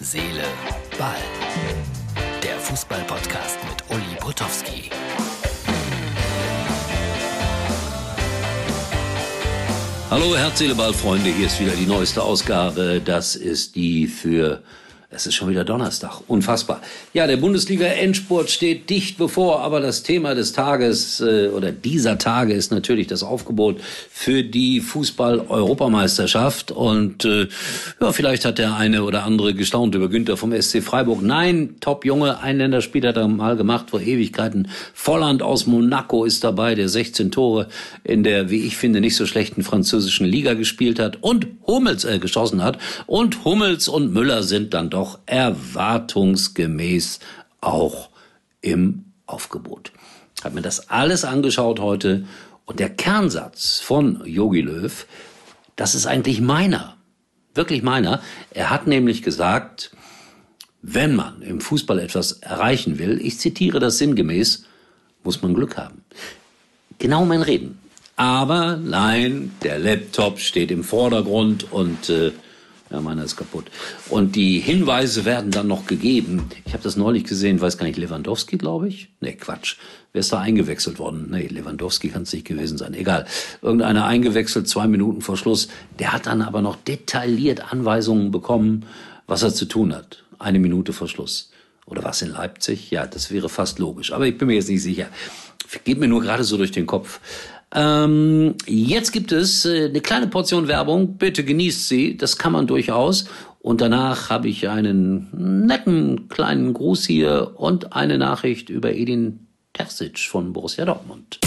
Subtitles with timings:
[0.00, 0.44] Seele,
[0.96, 1.16] Ball.
[2.40, 4.90] Der Fußball-Podcast mit Uli Potowski.
[10.08, 11.30] Hallo Herz, Seele, Ball, Freunde.
[11.30, 13.02] Hier ist wieder die neueste Ausgabe.
[13.04, 14.62] Das ist die für
[15.10, 16.20] es ist schon wieder Donnerstag.
[16.26, 16.82] Unfassbar.
[17.14, 22.52] Ja, der Bundesliga-Endspurt steht dicht bevor, aber das Thema des Tages äh, oder dieser Tage
[22.52, 23.80] ist natürlich das Aufgebot
[24.10, 26.72] für die Fußball-Europameisterschaft.
[26.72, 27.48] Und äh,
[28.02, 31.22] ja, vielleicht hat der eine oder andere gestaunt über Günther vom SC Freiburg.
[31.22, 34.68] Nein, Top-Junge, ein Länderspiel hat er mal gemacht vor Ewigkeiten.
[34.92, 37.68] Volland aus Monaco ist dabei, der 16 Tore
[38.04, 42.18] in der, wie ich finde, nicht so schlechten französischen Liga gespielt hat und Hummels äh,
[42.18, 42.76] geschossen hat.
[43.06, 47.20] Und Hummels und Müller sind dann doch doch erwartungsgemäß
[47.60, 48.10] auch
[48.60, 49.92] im Aufgebot.
[50.42, 52.26] Habe mir das alles angeschaut heute
[52.66, 55.06] und der Kernsatz von Yogi Löw,
[55.76, 56.96] das ist eigentlich meiner,
[57.54, 58.20] wirklich meiner.
[58.50, 59.92] Er hat nämlich gesagt,
[60.82, 64.64] wenn man im Fußball etwas erreichen will, ich zitiere das sinngemäß,
[65.22, 66.02] muss man Glück haben.
[66.98, 67.78] Genau mein Reden.
[68.16, 72.32] Aber nein, der Laptop steht im Vordergrund und äh,
[72.90, 73.66] ja, meiner ist kaputt.
[74.08, 76.48] Und die Hinweise werden dann noch gegeben.
[76.64, 79.10] Ich habe das neulich gesehen, weiß gar nicht, Lewandowski, glaube ich?
[79.20, 79.76] Nee, Quatsch.
[80.12, 81.28] Wer ist da eingewechselt worden?
[81.30, 82.94] Nee, Lewandowski kann es nicht gewesen sein.
[82.94, 83.26] Egal.
[83.60, 85.68] Irgendeiner eingewechselt, zwei Minuten vor Schluss.
[85.98, 88.86] Der hat dann aber noch detailliert Anweisungen bekommen,
[89.26, 90.24] was er zu tun hat.
[90.38, 91.50] Eine Minute vor Schluss.
[91.84, 92.90] Oder was in Leipzig?
[92.90, 94.12] Ja, das wäre fast logisch.
[94.12, 95.08] Aber ich bin mir jetzt nicht sicher.
[95.84, 97.20] Geht mir nur gerade so durch den Kopf.
[97.74, 101.16] Ähm, jetzt gibt es äh, eine kleine Portion Werbung.
[101.16, 102.16] Bitte genießt sie.
[102.16, 103.26] Das kann man durchaus.
[103.60, 110.18] Und danach habe ich einen netten kleinen Gruß hier und eine Nachricht über Edin Terzic
[110.20, 111.38] von Borussia Dortmund.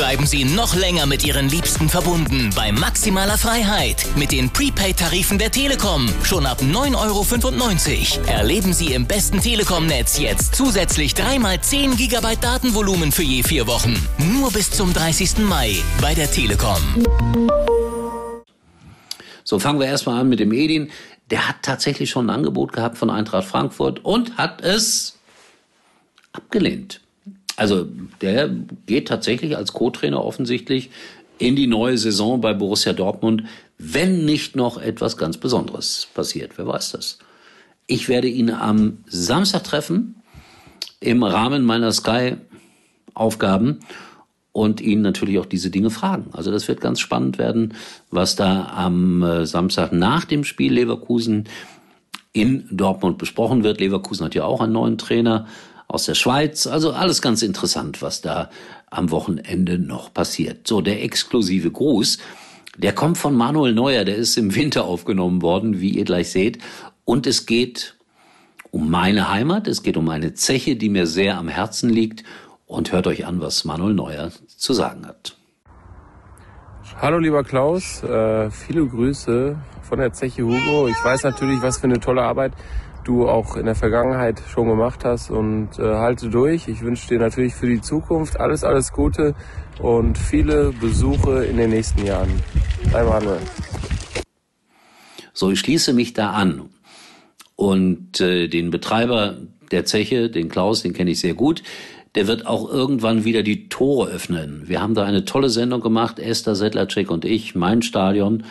[0.00, 5.50] Bleiben Sie noch länger mit Ihren Liebsten verbunden bei maximaler Freiheit mit den Prepaid-Tarifen der
[5.50, 6.08] Telekom.
[6.24, 8.26] Schon ab 9,95 Euro.
[8.26, 13.94] Erleben Sie im besten Telekom-Netz jetzt zusätzlich 3x10 GB Datenvolumen für je vier Wochen.
[14.16, 15.40] Nur bis zum 30.
[15.40, 16.80] Mai bei der Telekom.
[19.44, 20.90] So, fangen wir erstmal an mit dem Edin.
[21.30, 25.18] Der hat tatsächlich schon ein Angebot gehabt von Eintracht Frankfurt und hat es
[26.32, 27.02] abgelehnt.
[27.60, 27.86] Also
[28.22, 28.48] der
[28.86, 30.88] geht tatsächlich als Co-Trainer offensichtlich
[31.36, 33.42] in die neue Saison bei Borussia Dortmund,
[33.76, 36.56] wenn nicht noch etwas ganz Besonderes passiert.
[36.56, 37.18] Wer weiß das?
[37.86, 40.14] Ich werde ihn am Samstag treffen
[41.00, 43.80] im Rahmen meiner Sky-Aufgaben
[44.52, 46.30] und ihn natürlich auch diese Dinge fragen.
[46.32, 47.74] Also das wird ganz spannend werden,
[48.10, 51.46] was da am äh, Samstag nach dem Spiel Leverkusen
[52.32, 53.80] in Dortmund besprochen wird.
[53.80, 55.46] Leverkusen hat ja auch einen neuen Trainer
[55.90, 56.66] aus der Schweiz.
[56.66, 58.50] Also alles ganz interessant, was da
[58.90, 60.66] am Wochenende noch passiert.
[60.66, 62.18] So, der exklusive Gruß,
[62.76, 66.58] der kommt von Manuel Neuer, der ist im Winter aufgenommen worden, wie ihr gleich seht.
[67.04, 67.96] Und es geht
[68.70, 72.24] um meine Heimat, es geht um eine Zeche, die mir sehr am Herzen liegt.
[72.66, 75.36] Und hört euch an, was Manuel Neuer zu sagen hat.
[77.02, 80.86] Hallo lieber Klaus, äh, viele Grüße von der Zeche Hugo.
[80.86, 82.52] Ich weiß natürlich, was für eine tolle Arbeit
[83.04, 86.68] du auch in der Vergangenheit schon gemacht hast und äh, halte durch.
[86.68, 89.34] Ich wünsche dir natürlich für die Zukunft alles, alles Gute
[89.80, 92.30] und viele Besuche in den nächsten Jahren.
[92.92, 93.40] Dein Manuel.
[95.32, 96.68] So, ich schließe mich da an
[97.56, 99.36] und äh, den Betreiber
[99.70, 101.62] der Zeche, den Klaus, den kenne ich sehr gut.
[102.14, 104.64] Der wird auch irgendwann wieder die Tore öffnen.
[104.66, 108.44] Wir haben da eine tolle Sendung gemacht, Esther Sedlacek und ich, mein Stadion.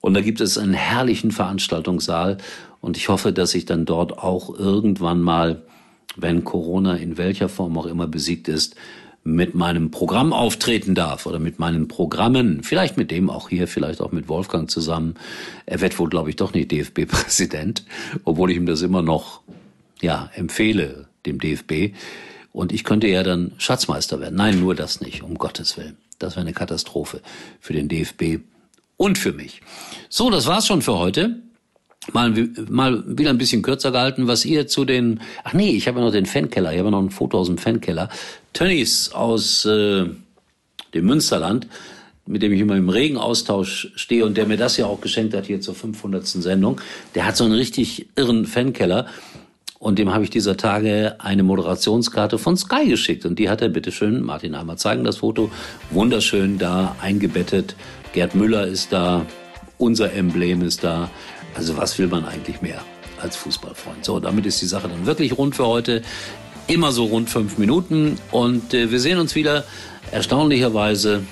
[0.00, 2.38] Und da gibt es einen herrlichen Veranstaltungssaal.
[2.80, 5.62] Und ich hoffe, dass ich dann dort auch irgendwann mal,
[6.16, 8.76] wenn Corona in welcher Form auch immer besiegt ist,
[9.24, 14.00] mit meinem Programm auftreten darf oder mit meinen Programmen, vielleicht mit dem auch hier, vielleicht
[14.00, 15.14] auch mit Wolfgang zusammen.
[15.66, 17.84] Er wird wohl, glaube ich, doch nicht DFB-Präsident,
[18.24, 19.42] obwohl ich ihm das immer noch,
[20.00, 21.94] ja, empfehle, dem DFB.
[22.52, 24.36] Und ich könnte ja dann Schatzmeister werden.
[24.36, 25.96] Nein, nur das nicht, um Gottes Willen.
[26.18, 27.20] Das wäre eine Katastrophe
[27.60, 28.40] für den DFB
[28.96, 29.60] und für mich.
[30.08, 31.40] So, das war's schon für heute
[32.12, 32.32] mal,
[32.68, 36.04] mal wieder ein bisschen kürzer gehalten, was ihr zu den, ach nee, ich habe ja
[36.04, 38.08] noch den Fankeller, ich habe noch ein Foto aus dem Fankeller.
[38.52, 40.06] Tönnies aus äh,
[40.94, 41.66] dem Münsterland,
[42.26, 45.46] mit dem ich immer im Regenaustausch stehe und der mir das ja auch geschenkt hat
[45.46, 46.26] hier zur 500.
[46.26, 46.80] Sendung,
[47.14, 49.06] der hat so einen richtig irren Fankeller
[49.78, 53.68] und dem habe ich dieser Tage eine Moderationskarte von Sky geschickt und die hat er
[53.68, 55.50] bitteschön, Martin einmal zeigen das Foto,
[55.90, 57.76] wunderschön da eingebettet.
[58.12, 59.24] Gerd Müller ist da,
[59.78, 61.10] unser Emblem ist da.
[61.58, 62.80] Also was will man eigentlich mehr
[63.20, 64.04] als Fußballfreund?
[64.04, 66.02] So, damit ist die Sache dann wirklich rund für heute.
[66.68, 69.64] Immer so rund fünf Minuten und äh, wir sehen uns wieder
[70.12, 71.24] erstaunlicherweise,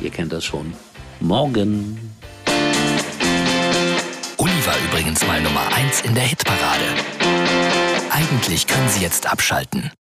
[0.00, 0.72] ihr kennt das schon,
[1.20, 2.14] morgen.
[4.38, 6.84] Uli war übrigens mal Nummer 1 in der Hitparade.
[8.10, 9.90] Eigentlich können Sie jetzt abschalten.